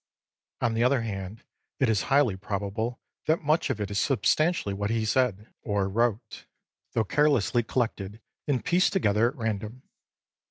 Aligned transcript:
On 0.61 0.73
the 0.73 0.83
other 0.83 1.01
hand, 1.01 1.43
it 1.79 1.87
is 1.87 2.01
highly 2.09 2.35
probable 2.35 2.99
that 3.27 3.43
much 3.43 3.69
of 3.69 3.79
it 3.79 3.91
is 3.91 3.99
substantially 3.99 4.73
what 4.73 4.89
he 4.89 5.05
said 5.05 5.53
or 5.61 5.83
10 5.83 5.93
wrote, 5.93 6.45
though 6.93 7.03
carelessly 7.03 7.61
collected 7.61 8.19
and 8.47 8.65
pieced 8.65 8.93
to 8.93 8.99
gether 8.99 9.27
at 9.29 9.35
random. 9.35 9.83